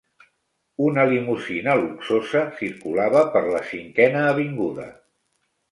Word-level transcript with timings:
Una 0.85 1.03
limusina 1.11 1.75
luxosa 1.83 2.43
circulava 2.63 3.25
per 3.37 3.47
la 3.53 3.65
cinquena 3.71 4.27
avinguda. 4.33 4.93